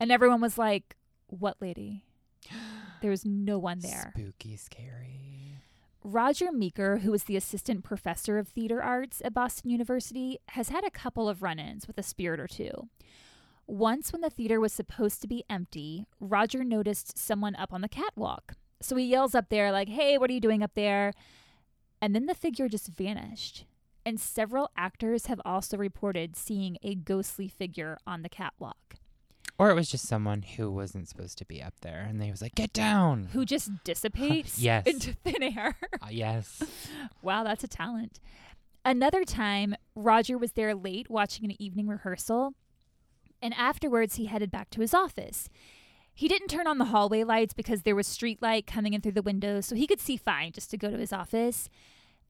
[0.00, 0.96] And everyone was like,
[1.28, 2.04] What lady?
[3.00, 4.12] There was no one there.
[4.14, 5.54] Spooky, scary.
[6.04, 10.84] Roger Meeker, who is the assistant professor of theater arts at Boston University, has had
[10.84, 12.88] a couple of run ins with a spirit or two.
[13.66, 17.88] Once, when the theater was supposed to be empty, Roger noticed someone up on the
[17.88, 18.52] catwalk.
[18.82, 21.12] So he yells up there, like, hey, what are you doing up there?
[22.02, 23.64] And then the figure just vanished.
[24.04, 28.94] And several actors have also reported seeing a ghostly figure on the catwalk
[29.58, 32.40] Or it was just someone who wasn't supposed to be up there, and they was
[32.40, 34.86] like, "Get down!" who just dissipates Yes.
[34.92, 35.76] into thin air.
[36.02, 36.62] Uh, yes.
[37.22, 38.18] Wow, that's a talent.
[38.84, 42.54] Another time, Roger was there late watching an evening rehearsal,
[43.42, 45.50] and afterwards he headed back to his office.
[46.14, 49.12] He didn't turn on the hallway lights because there was street light coming in through
[49.12, 51.68] the windows, so he could see fine just to go to his office.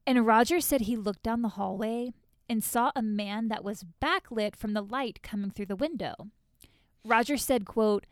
[0.07, 2.13] And Roger said he looked down the hallway
[2.49, 6.15] and saw a man that was backlit from the light coming through the window.
[7.05, 8.07] Roger said, quote,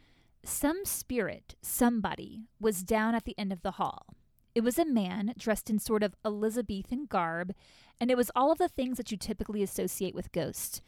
[0.44, 4.07] Some spirit, somebody, was down at the end of the hall.
[4.55, 7.55] It was a man dressed in sort of Elizabethan garb,
[8.01, 10.81] and it was all of the things that you typically associate with ghosts.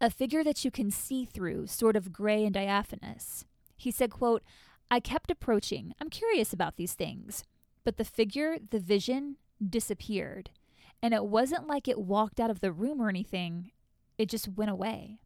[0.00, 3.44] A figure that you can see through, sort of gray and diaphanous.
[3.76, 4.42] He said, quote,
[4.90, 5.94] I kept approaching.
[6.00, 7.44] I'm curious about these things.
[7.84, 9.36] But the figure, the vision,
[9.70, 10.50] disappeared.
[11.02, 13.72] And it wasn't like it walked out of the room or anything,
[14.18, 15.18] it just went away.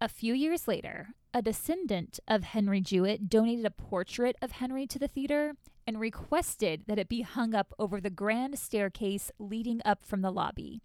[0.00, 4.98] A few years later, a descendant of Henry Jewett donated a portrait of Henry to
[4.98, 5.54] the theater
[5.86, 10.30] and requested that it be hung up over the grand staircase leading up from the
[10.30, 10.80] lobby.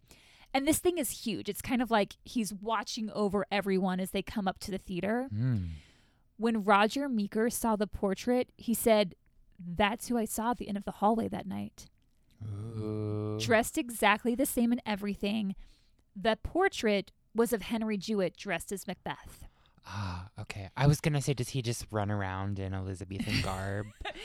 [0.54, 1.50] And this thing is huge.
[1.50, 5.28] It's kind of like he's watching over everyone as they come up to the theater.
[5.34, 5.70] Mm.
[6.38, 9.16] When Roger Meeker saw the portrait, he said,
[9.60, 11.86] That's who I saw at the end of the hallway that night.
[12.46, 13.38] Ooh.
[13.40, 15.56] Dressed exactly the same in everything.
[16.16, 19.46] The portrait was of Henry Jewett dressed as Macbeth.
[19.90, 20.70] Ah, okay.
[20.76, 23.86] I was gonna say, does he just run around in Elizabethan garb?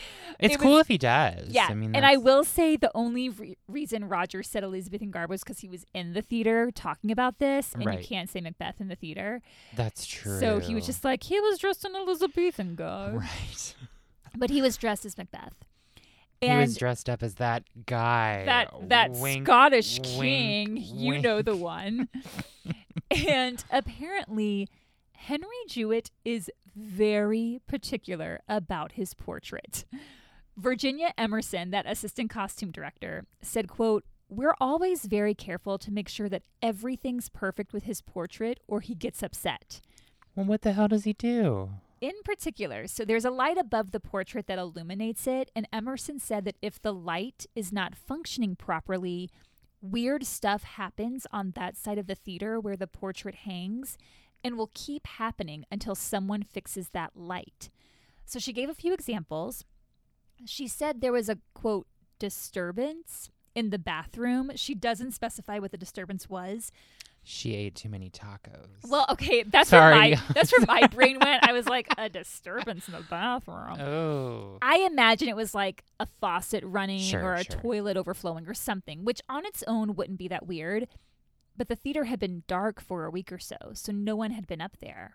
[0.41, 1.51] It's It cool was- if he does.
[1.51, 5.31] Yeah, I mean, and I will say the only re- reason Roger said Elizabethan garb
[5.31, 8.01] was because he was in the theater talking about this, and Right.
[8.01, 9.41] you can't say Macbeth in the theater.
[9.77, 10.41] That's true.
[10.41, 13.75] So he was just like he was dressed in Elizabethan garb, right.
[14.37, 15.55] but he was dressed as Macbeth.
[16.41, 18.45] he was dressed up as that guy.
[18.47, 22.09] that that Wink, Scottish wink, king, you know the one.
[23.11, 24.69] and apparently,
[25.15, 29.85] Henry Jewett is very particular about his portrait.
[30.57, 36.29] Virginia Emerson, that assistant costume director, said, quote, we're always very careful to make sure
[36.29, 39.81] that everything's perfect with his portrait or he gets upset.
[40.35, 41.71] Well, what the hell does he do?
[42.03, 46.45] In particular, so there's a light above the portrait that illuminates it, and Emerson said
[46.45, 49.31] that if the light is not functioning properly,
[49.81, 53.97] weird stuff happens on that side of the theater where the portrait hangs
[54.43, 57.71] and will keep happening until someone fixes that light.
[58.25, 59.65] So she gave a few examples.
[60.45, 61.87] She said there was a quote
[62.19, 64.51] disturbance in the bathroom.
[64.57, 66.73] She doesn't specify what the disturbance was,
[67.25, 68.67] She ate too many tacos.
[68.89, 69.93] well, okay, that's Sorry.
[69.93, 71.47] where my that's where my brain went.
[71.47, 73.81] I was like, a disturbance in the bathroom.
[73.81, 74.59] oh.
[74.61, 77.61] I imagine it was like a faucet running Sure, or a sure.
[77.61, 80.89] toilet overflowing or something, which on its own wouldn't be that weird.
[81.57, 84.47] But the theater had been dark for a week or so, so no one had
[84.49, 85.15] been up there.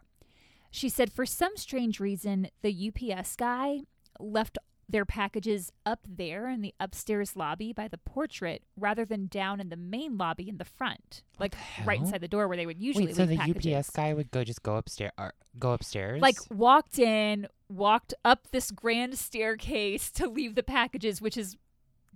[0.71, 3.81] She said for some strange reason, the UPS guy
[4.19, 4.57] left
[4.89, 9.69] their packages up there in the upstairs lobby by the portrait rather than down in
[9.69, 12.79] the main lobby in the front, like the right inside the door where they would
[12.79, 13.63] usually Wait, so leave the packages.
[13.63, 17.47] So the UPS guy would go just go upstairs, uh, go upstairs, like walked in,
[17.69, 21.57] walked up this grand staircase to leave the packages, which is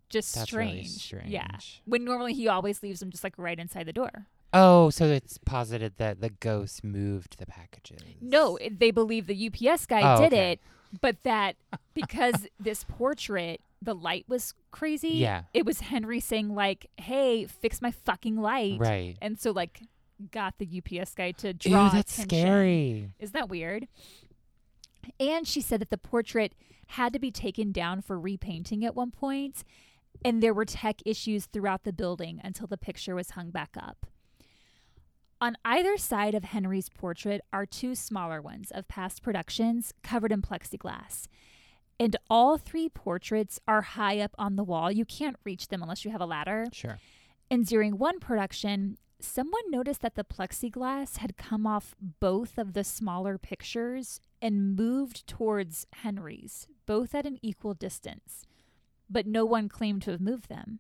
[0.10, 0.74] just That's strange.
[0.74, 1.30] really strange.
[1.30, 1.48] Yeah.
[1.86, 4.28] When normally he always leaves them just like right inside the door.
[4.54, 8.02] Oh, so it's posited that the ghost moved the packages.
[8.20, 10.52] No, they believe the UPS guy Oh, did okay.
[10.54, 10.60] it,
[11.00, 11.56] but that
[11.94, 15.10] because this portrait, the light was crazy.
[15.10, 15.44] Yeah.
[15.54, 19.18] It was Henry saying like, "Hey, fix my fucking light." Right.
[19.22, 19.82] And so like
[20.32, 21.86] got the UPS guy to draw.
[21.86, 22.40] Ew, that's attention.
[22.40, 23.10] scary.
[23.20, 23.88] Isn't that weird?
[25.20, 26.54] And she said that the portrait
[26.88, 29.64] had to be taken down for repainting at one point,
[30.24, 34.06] and there were tech issues throughout the building until the picture was hung back up.
[35.42, 40.44] On either side of Henry's portrait are two smaller ones of past productions covered in
[40.44, 41.26] plexiglass.
[42.00, 44.92] And all three portraits are high up on the wall.
[44.92, 46.68] You can't reach them unless you have a ladder.
[46.72, 47.00] Sure.
[47.50, 52.84] And during one production, someone noticed that the plexiglass had come off both of the
[52.84, 58.46] smaller pictures and moved towards Henry's, both at an equal distance.
[59.10, 60.80] But no one claimed to have moved them.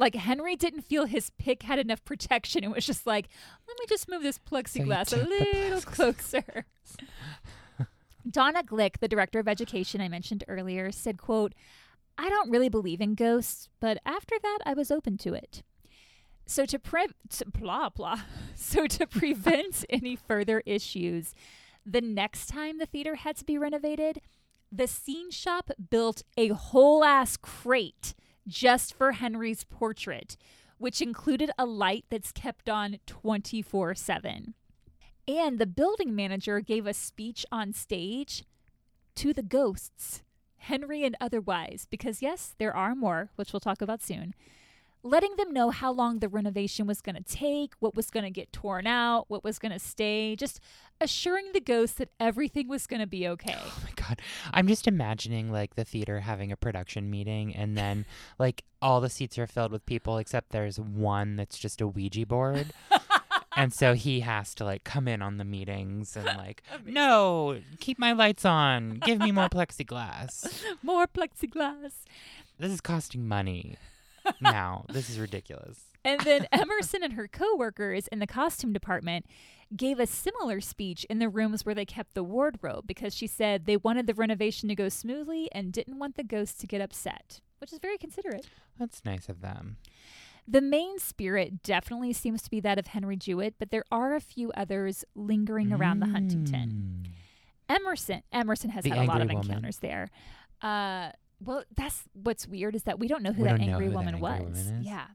[0.00, 2.64] Like Henry didn't feel his pick had enough protection.
[2.64, 3.28] It was just like,
[3.68, 6.64] let me just move this plexiglass a little closer.
[8.30, 11.54] Donna Glick, the director of education I mentioned earlier, said, quote,
[12.16, 15.62] I don't really believe in ghosts, but after that I was open to it.
[16.46, 18.22] So to, pre- to blah blah.
[18.54, 21.34] So to prevent any further issues,
[21.84, 24.22] the next time the theater had to be renovated,
[24.72, 28.14] the scene shop built a whole ass crate
[28.50, 30.36] just for Henry's portrait,
[30.78, 34.54] which included a light that's kept on 24 7.
[35.28, 38.44] And the building manager gave a speech on stage
[39.14, 40.22] to the ghosts,
[40.56, 44.34] Henry and otherwise, because yes, there are more, which we'll talk about soon.
[45.02, 48.30] Letting them know how long the renovation was going to take, what was going to
[48.30, 50.60] get torn out, what was going to stay, just
[51.00, 53.56] assuring the ghosts that everything was going to be okay.
[53.58, 54.20] Oh my god.
[54.52, 58.04] I'm just imagining like the theater having a production meeting and then
[58.38, 62.26] like all the seats are filled with people except there's one that's just a Ouija
[62.26, 62.66] board.
[63.56, 67.98] and so he has to like come in on the meetings and like no, keep
[67.98, 69.00] my lights on.
[69.04, 70.62] Give me more plexiglass.
[70.82, 71.92] More plexiglass.
[72.58, 73.78] This is costing money.
[74.40, 75.80] Now, this is ridiculous.
[76.04, 79.26] And then Emerson and her coworkers in the costume department
[79.76, 83.66] gave a similar speech in the rooms where they kept the wardrobe because she said
[83.66, 87.40] they wanted the renovation to go smoothly and didn't want the ghosts to get upset,
[87.58, 88.48] which is very considerate.
[88.78, 89.76] That's nice of them.
[90.48, 94.20] The main spirit definitely seems to be that of Henry Jewett, but there are a
[94.20, 97.04] few others lingering around the Huntington.
[97.04, 97.10] Mm.
[97.76, 99.44] Emerson Emerson has The had a lot of woman.
[99.46, 100.10] encounters there.
[100.60, 101.10] Uh,
[101.42, 103.96] well, that's what's weird is that we don't know who We that angry who that
[103.96, 104.64] woman angry was.
[104.66, 104.82] woman.
[104.82, 105.06] Yeah.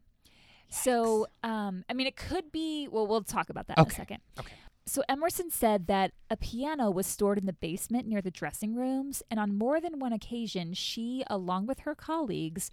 [0.70, 2.88] So, um, I mean, it could be.
[2.90, 4.20] Well, we'll talk about that in a second.
[4.40, 4.54] Okay.
[4.88, 9.24] So Emerson said that a piano was stored in the basement near the dressing rooms,
[9.32, 12.72] and on more than one occasion, she, along with her colleagues,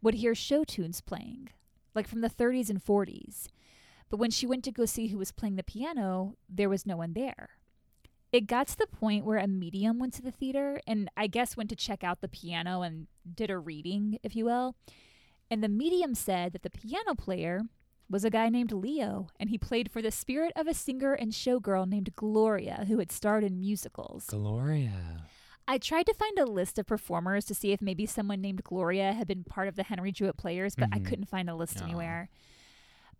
[0.00, 1.50] would hear show tunes playing,
[1.94, 3.48] like from the 30s and 40s.
[4.08, 6.96] But when she went to go see who was playing the piano, there was no
[6.96, 7.50] one there.
[8.32, 11.56] It got to the point where a medium went to the theater and I guess
[11.56, 14.76] went to check out the piano and did a reading, if you will.
[15.50, 17.62] And the medium said that the piano player
[18.08, 21.32] was a guy named Leo, and he played for the spirit of a singer and
[21.32, 24.26] showgirl named Gloria who had starred in musicals.
[24.26, 25.26] Gloria.
[25.68, 29.12] I tried to find a list of performers to see if maybe someone named Gloria
[29.12, 31.04] had been part of the Henry Jewett Players, but I Mhm.
[31.06, 32.28] couldn't find a list anywhere.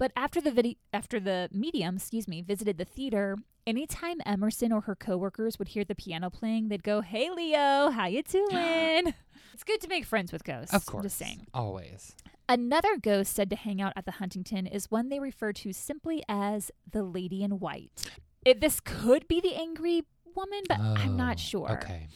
[0.01, 3.37] But after the video, after the medium, excuse me, visited the theater,
[3.67, 8.07] anytime Emerson or her coworkers would hear the piano playing, they'd go, "Hey, Leo, how
[8.07, 9.13] you doing?"
[9.53, 10.75] it's good to make friends with ghosts.
[10.75, 11.03] Of I'm course.
[11.05, 11.47] just saying.
[11.53, 12.17] Always.
[12.49, 16.25] Another ghost said to hang out at the Huntington is one they refer to simply
[16.31, 18.11] as the Lady in White.
[18.43, 21.71] It, this could be the angry woman, but I'm Oh, not sure.
[21.73, 22.09] Okay.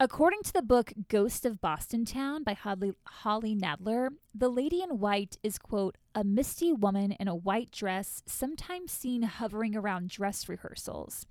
[0.00, 4.98] According to the book Ghost of Boston Town by Holly, Holly Nadler, the lady in
[4.98, 10.48] white is, quote, a misty woman in a white dress, sometimes seen hovering around dress
[10.48, 11.26] rehearsals.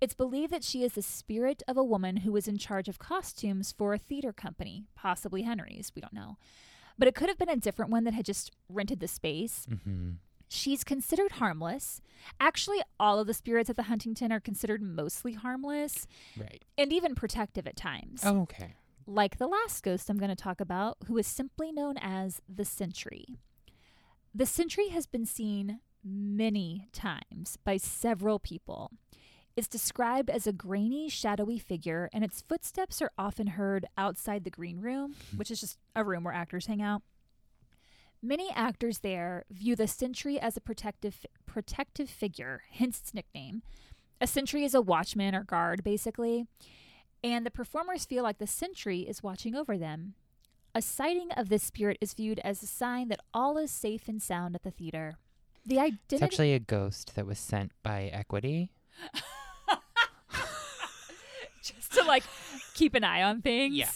[0.00, 2.98] It's believed that she is the spirit of a woman who was in charge of
[2.98, 6.36] costumes for a theater company, possibly Henry's, we don't know.
[6.98, 9.66] But it could have been a different one that had just rented the space.
[9.70, 10.10] Mm-hmm.
[10.54, 12.00] She's considered harmless.
[12.38, 16.06] Actually, all of the spirits at the Huntington are considered mostly harmless
[16.38, 16.64] Right.
[16.78, 18.74] and even protective at times Oh, okay.
[19.06, 22.64] like the last ghost I'm going to talk about, who is simply known as the
[22.64, 23.26] Sentry.
[24.32, 28.92] The Sentry has been seen many times by several people.
[29.56, 34.50] It's described as a grainy, shadowy figure, and its footsteps are often heard outside the
[34.50, 35.36] green room, hmm.
[35.36, 37.02] which is just a room where actors hang out.
[38.24, 43.62] Many actors there view the sentry as a protective protective figure, hence its nickname.
[44.20, 46.46] A sentry is a watchman or guard, basically
[47.24, 50.12] and the performers feel like the sentry is watching over them.
[50.74, 54.22] A sighting of this spirit is viewed as a sign that all is safe and
[54.22, 55.14] sound at the theater.
[55.64, 58.72] The identity It's actually a ghost that was sent by Equity.
[61.62, 62.24] just to like
[62.74, 63.74] keep an eye on things.
[63.74, 63.88] Yeah.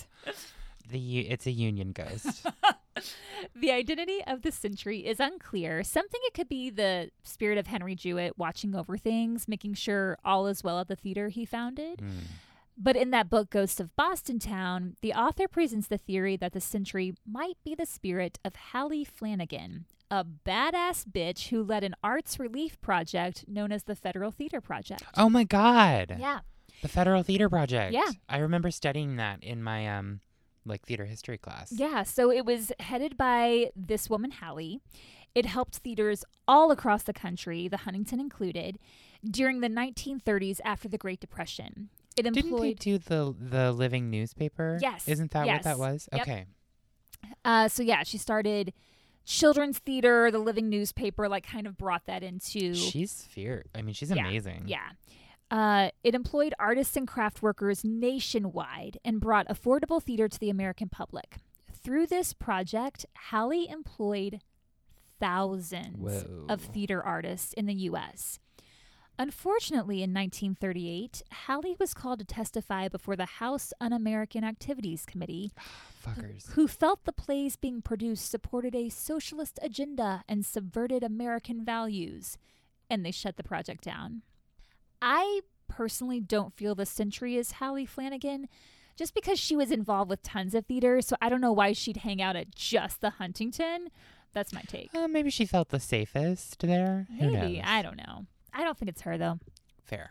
[0.89, 2.47] The it's a union ghost.
[3.55, 5.83] The identity of the sentry is unclear.
[5.83, 10.47] Something it could be the spirit of Henry Jewett watching over things, making sure all
[10.47, 12.01] is well at the theater he founded.
[12.01, 12.11] Mm.
[12.77, 16.61] But in that book, Ghost of Boston Town, the author presents the theory that the
[16.61, 22.39] sentry might be the spirit of Hallie Flanagan, a badass bitch who led an arts
[22.39, 25.03] relief project known as the Federal Theater Project.
[25.17, 26.17] Oh my God.
[26.21, 26.41] Yeah.
[26.83, 27.93] The Federal Theater Project.
[27.93, 28.11] Yeah.
[28.29, 30.21] I remember studying that in my um
[30.69, 31.73] like theater history class.
[31.73, 32.03] Yeah.
[32.03, 34.81] So it was headed by this woman, Hallie.
[35.35, 38.79] It helped theaters all across the country, the Huntington included,
[39.25, 41.91] during the 1930s after the Great Depression.
[42.17, 44.79] It Didn't they do the the living newspaper?
[44.81, 46.09] Yes, Isn't that what that was?
[46.13, 46.23] Yep.
[46.23, 46.47] Okay.
[47.45, 48.73] Uh, so yeah, she started
[49.25, 52.75] children's theater, the living newspaper, like kind of brought that into.
[52.75, 53.65] She's fear.
[53.75, 54.65] I mean, she's Yeah, amazing.
[54.67, 54.91] Yeah.
[55.51, 60.89] Uh, it employed artists and craft workers nationwide and brought affordable theater to the American
[60.89, 61.37] public.
[61.73, 64.41] Through this project, Hallie employed
[65.19, 68.39] thousands of theater artists in the U.S.
[69.19, 75.51] Unfortunately, in 1938, Hallie was called to testify before the House Un American Activities Committee,
[76.07, 76.53] Fuckers.
[76.53, 82.39] who felt the plays being produced supported a socialist agenda and subverted American values,
[82.89, 84.23] and they shut the project down.
[85.01, 88.49] I personally don't feel the Sentry is Hallie Flanagan,
[88.97, 91.99] just because she was involved with tons of theater, so I don't know why she'd
[91.99, 93.89] hang out at just the Huntington.
[94.33, 94.91] That's my take.
[94.95, 97.07] Uh, maybe she felt the safest there.
[97.19, 97.63] Who Maybe.
[97.63, 98.27] I don't know.
[98.53, 99.39] I don't think it's her, though.
[99.85, 100.11] Fair.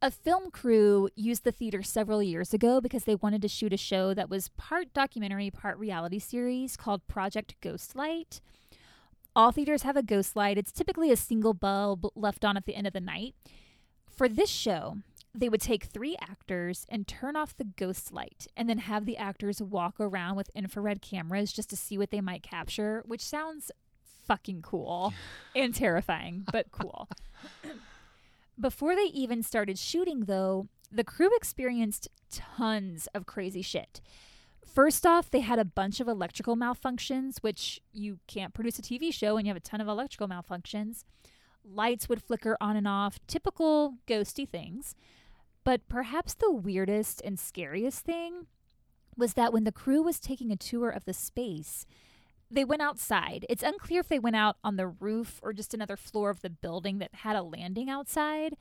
[0.00, 3.76] A film crew used the theater several years ago because they wanted to shoot a
[3.76, 8.40] show that was part documentary, part reality series called Project Ghostlight.
[9.34, 10.56] All theaters have a ghost light.
[10.56, 13.34] It's typically a single bulb left on at the end of the night.
[14.18, 14.96] For this show,
[15.32, 19.16] they would take three actors and turn off the ghost light and then have the
[19.16, 23.70] actors walk around with infrared cameras just to see what they might capture, which sounds
[24.26, 25.14] fucking cool
[25.54, 27.08] and terrifying, but cool.
[28.60, 34.00] Before they even started shooting, though, the crew experienced tons of crazy shit.
[34.66, 39.14] First off, they had a bunch of electrical malfunctions, which you can't produce a TV
[39.14, 41.04] show when you have a ton of electrical malfunctions.
[41.70, 44.94] Lights would flicker on and off, typical ghosty things.
[45.64, 48.46] But perhaps the weirdest and scariest thing
[49.16, 51.84] was that when the crew was taking a tour of the space,
[52.50, 53.44] they went outside.
[53.48, 56.48] It's unclear if they went out on the roof or just another floor of the
[56.48, 58.56] building that had a landing outside,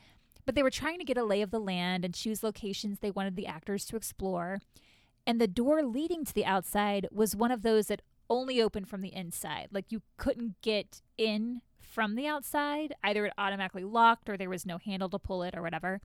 [0.45, 3.11] but they were trying to get a lay of the land and choose locations they
[3.11, 4.59] wanted the actors to explore.
[5.25, 9.01] And the door leading to the outside was one of those that only opened from
[9.01, 9.69] the inside.
[9.71, 12.93] Like you couldn't get in from the outside.
[13.03, 16.01] Either it automatically locked or there was no handle to pull it or whatever.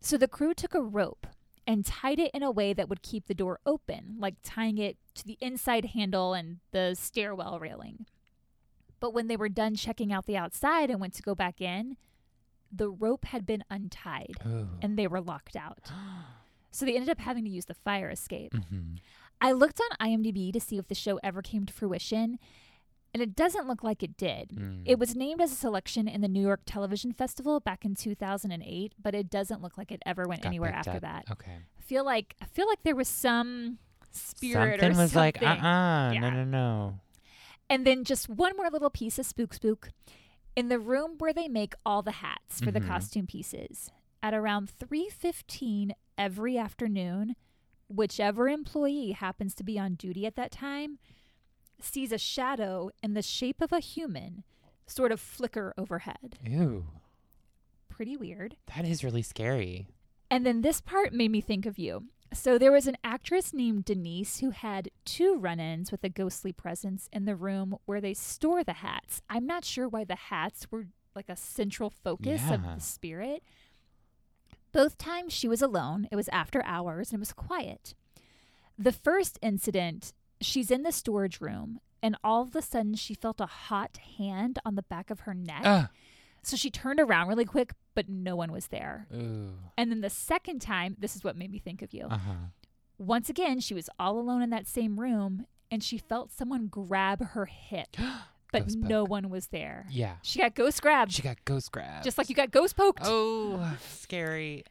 [0.00, 1.26] So the crew took a rope
[1.66, 4.96] and tied it in a way that would keep the door open, like tying it
[5.14, 8.06] to the inside handle and the stairwell railing.
[9.00, 11.96] But when they were done checking out the outside and went to go back in,
[12.72, 14.68] the rope had been untied Ooh.
[14.80, 15.90] and they were locked out.
[16.74, 18.54] So they ended up having to use the fire escape.
[18.54, 18.96] Mhm.
[19.42, 22.38] I looked on IMDb to see if the show ever came to fruition,
[23.14, 24.50] and it doesn't look like it did.
[24.50, 24.82] Mm.
[24.86, 28.94] It was named as a selection in the New York Television Festival back in 2008,
[29.00, 31.00] but it doesn't look like it ever went Got anywhere after up.
[31.02, 31.24] that.
[31.30, 31.58] Okay.
[31.78, 33.78] I feel like I feel like there was some
[34.12, 35.64] spirit Something or was like, uh something.
[35.64, 36.20] uh Yeah.
[36.20, 37.00] no, no, no.
[37.70, 39.90] And then just one more little piece of spook spook.
[40.54, 42.86] In the room where they make all the hats for the Mhm.
[42.86, 43.90] costume pieces,
[44.22, 47.34] at around 3:15 every afternoon,
[47.88, 50.98] whichever employee happens to be on duty at that time
[51.84, 54.44] sees a shadow in the shape of a human
[54.86, 56.36] sort of flicker overhead.
[56.44, 56.86] Ew.
[57.88, 58.56] Pretty weird.
[58.74, 59.86] That is really scary.
[60.30, 62.04] And then this part made me think of you.
[62.32, 67.08] So there was an actress named Denise who had two run-ins with a ghostly presence
[67.12, 69.20] in the room where they store the hats.
[69.28, 73.42] I'm not sure why the hats were like a central focus of the spirit.
[74.72, 76.08] Both times she was alone.
[76.10, 77.94] It was after hours and it was quiet.
[78.78, 80.14] The first incident,
[80.44, 84.58] she's in the storage room and all of a sudden she felt a hot hand
[84.64, 85.62] on the back of her neck.
[85.64, 85.90] Ah.
[86.42, 89.06] So she turned around really quick, but no one was there.
[89.14, 89.50] Ooh.
[89.78, 92.06] And then the second time, this is what made me think of you.
[92.10, 92.32] Uh huh.
[92.98, 97.24] Once again, she was all alone in that same room and she felt someone grab
[97.28, 97.96] her hip,
[98.52, 99.10] but Ghost no poke.
[99.10, 99.86] one was there.
[99.90, 100.16] Yeah.
[100.22, 102.04] She got ghost grabbed, She got ghost grabbed.
[102.04, 103.00] just like you got ghost poked.
[103.04, 104.64] Oh, scary.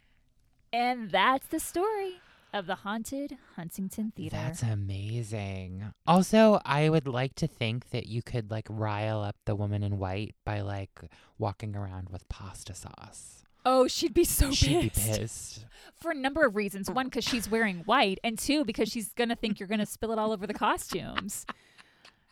[0.73, 2.19] And that's the story
[2.53, 4.35] of the haunted Huntington Theater.
[4.35, 5.93] That's amazing.
[6.05, 9.97] Also, I would like to think that you could like rile up the woman in
[9.97, 10.99] white by like
[11.37, 13.43] walking around with pasta sauce.
[13.65, 15.05] oh, she'd be so She'd pissed.
[15.05, 15.65] be pissed.
[15.95, 16.89] For a number of reasons.
[16.89, 19.85] One, because she's wearing white, and two, because she's going to think you're going to
[19.85, 21.45] spill it all over the costumes.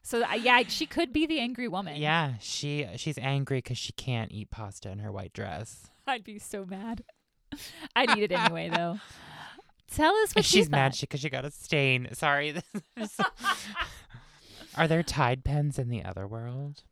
[0.02, 1.98] So, uh, yeah, she could be the angry woman.
[1.98, 5.90] Yeah, she she's angry because she can't eat pasta in her white dress.
[6.08, 7.04] I'd be so mad.
[7.96, 9.00] I'd eat it anyway, though.
[9.94, 11.02] Tell us what she's mad thought.
[11.02, 12.10] because she got a stain.
[12.14, 12.56] Sorry.
[14.76, 16.84] Are there Tide pens in the other world?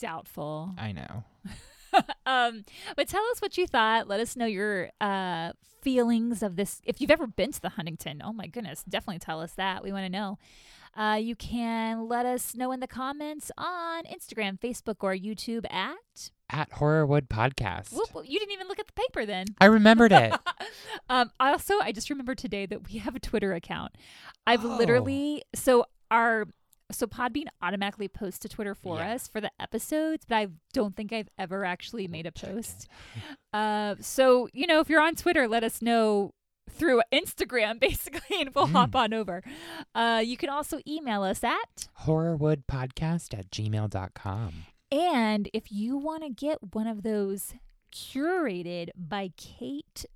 [0.00, 0.74] Doubtful.
[0.78, 1.24] I know.
[2.26, 2.64] um,
[2.96, 4.08] but tell us what you thought.
[4.08, 6.82] Let us know your uh, feelings of this.
[6.84, 9.82] If you've ever been to the Huntington, oh my goodness, definitely tell us that.
[9.82, 10.38] We want to know.
[10.98, 16.30] Uh, you can let us know in the comments on Instagram, Facebook, or YouTube at.
[16.50, 17.92] At Horrorwood Podcast.
[17.92, 19.46] Whoop, you didn't even look at the paper then.
[19.60, 20.34] I remembered it.
[21.08, 23.92] um, also, I just remembered today that we have a Twitter account.
[24.46, 24.76] I've Oh.
[24.76, 26.46] literally so our
[26.90, 29.12] so Podbean automatically posts to Twitter for Yeah.
[29.12, 32.88] us for the episodes, but I don't think I've ever actually made a post.
[33.52, 36.32] Uh, so you know, if you're on Twitter, let us know
[36.68, 38.98] through Instagram, basically, and we'll hop Mm.
[39.00, 39.42] on over.
[39.94, 44.52] Uh, you can also email us at Horrorwoodpodcast at gmail.com.
[44.90, 47.54] And if you want to get one of those
[47.92, 50.06] curated by Kate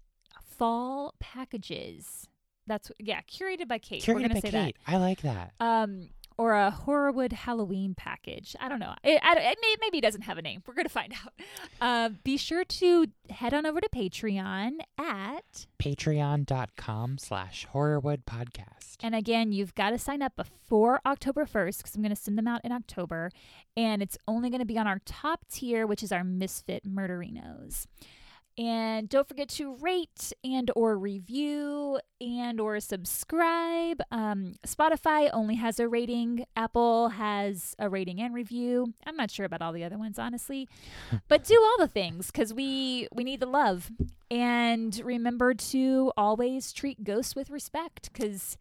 [0.44, 2.28] fall packages,
[2.66, 4.06] that's yeah, curated by Kate.
[4.06, 4.76] We're Curated by say Kate.
[4.86, 5.52] I like that.
[5.58, 5.64] that.
[5.64, 6.08] Um,
[6.42, 8.56] or a Horrorwood Halloween package.
[8.58, 8.96] I don't know.
[9.04, 10.60] It, I, it may, maybe it doesn't have a name.
[10.66, 11.32] We're going to find out.
[11.80, 18.96] Uh, be sure to head on over to Patreon at patreon.com slash horrorwood podcast.
[19.02, 22.38] And again, you've got to sign up before October 1st because I'm going to send
[22.38, 23.32] them out in October.
[23.76, 27.86] And it's only going to be on our top tier, which is our Misfit Murderinos.
[28.58, 34.02] And don't forget to rate and or review and or subscribe.
[34.10, 36.44] Um, Spotify only has a rating.
[36.54, 38.92] Apple has a rating and review.
[39.06, 40.68] I'm not sure about all the other ones, honestly,
[41.28, 43.90] but do all the things because we we need the love.
[44.30, 48.58] And remember to always treat ghosts with respect because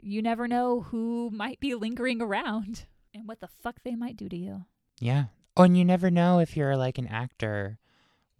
[0.00, 4.28] you never know who might be lingering around and what the fuck they might do
[4.28, 4.64] to you.
[5.00, 5.24] Yeah.
[5.56, 7.78] Oh, and you never know if you're like an actor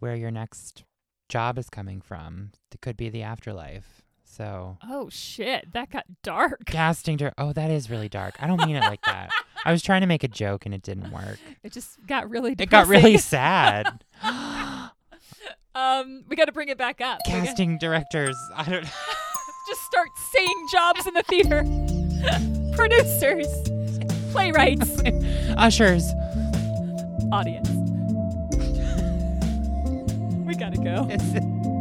[0.05, 0.85] where your next
[1.31, 2.51] job is coming from.
[2.71, 4.03] It could be the afterlife.
[4.23, 6.67] So Oh shit, that got dark.
[6.67, 8.35] casting dir- Oh, that is really dark.
[8.39, 9.31] I don't mean it like that.
[9.65, 11.39] I was trying to make a joke and it didn't work.
[11.63, 12.67] It just got really dark.
[12.67, 14.05] It got really sad.
[15.75, 17.21] um we got to bring it back up.
[17.25, 18.37] Gotta Casting directors.
[18.55, 18.83] I don't
[19.69, 21.65] just start saying jobs in the theater.
[22.77, 23.47] Producers,
[24.33, 25.01] playwrights,
[25.57, 26.05] Ushers.
[27.33, 27.71] audience
[30.55, 31.71] we gotta go.